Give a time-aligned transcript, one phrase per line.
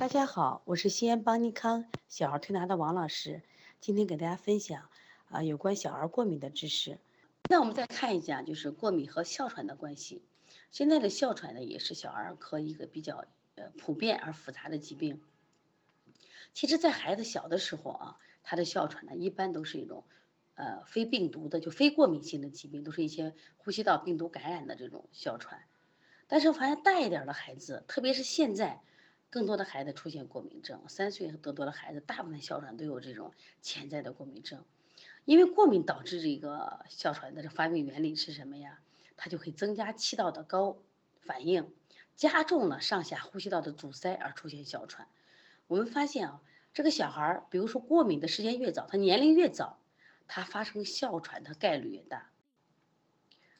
[0.00, 3.42] 大家好，我是西安邦尼康小儿推拿的王老师，
[3.82, 4.88] 今天给大家分享
[5.28, 6.98] 啊有关小儿过敏的知识。
[7.50, 10.22] 那我们再看一下，就是过敏和哮喘的关系。
[10.70, 13.26] 现在的哮喘呢，也是小儿科一个比较
[13.56, 15.20] 呃普遍而复杂的疾病。
[16.54, 20.04] 其实，在孩子小的时候啊，他的哮喘呢，一般都是一种
[20.54, 25.60] 呃非病毒的，就非过敏性的疾病，都是一些呼吸道病毒感染的这种哮喘。
[26.26, 28.80] 但是，发现大一点的孩子，特别是现在。
[29.30, 34.64] 更多的孩子出现过敏症，三岁多多的孩子，大部分哮喘都有这种潜在的过敏症。
[35.24, 38.80] 因为过敏导致这个哮喘的这发病原理是什么呀？
[39.16, 40.78] 它就会增加气道的高
[41.20, 41.72] 反应，
[42.16, 45.06] 加重了上下呼吸道的阻塞而出现哮喘。
[45.68, 46.42] 我们发现啊，
[46.74, 49.78] 这个小孩儿，比如说过敏的时间越早，他年龄越早，
[50.26, 52.30] 他发生哮喘的概率越大。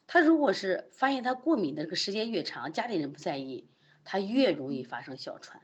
[0.07, 3.67] 他如果是发现他过敏的这个时间越长，家里人不在意。
[4.03, 5.61] 它越容易发生哮喘，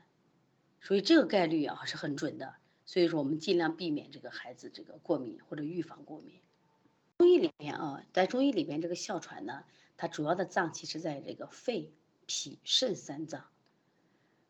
[0.80, 2.54] 所以这个概率啊是很准的。
[2.86, 6.40] 所以说我们尽量避免这个孩子这个过敏或者预防过敏。
[7.18, 9.64] 中医里面啊，在中医里边这个哮喘呢，
[9.96, 11.92] 它主要的脏器是在这个肺、
[12.26, 13.44] 脾、肾三脏。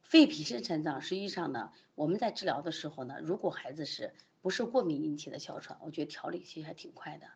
[0.02, 7.26] 肺、脾、肾三脏实际上呢，我们在治疗的时候呢，如果孩子是不是过敏引起的哮喘，我觉得调理其实还挺快的。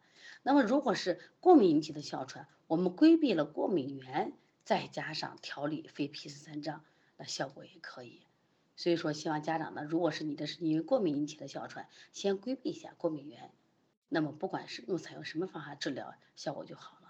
[0.44, 4.33] 那么如果是过敏引起的哮喘，我们规避了过敏源。
[4.64, 6.84] 再加上调理肺脾肾三脏，
[7.16, 8.22] 那效果也可以。
[8.77, 13.52] 所以说，希望家长呢，如果是你的是因为过敏引起的哮喘，先规避一下过敏源，
[14.08, 17.02] 那么不管是用采用什么方法治疗，效果就好。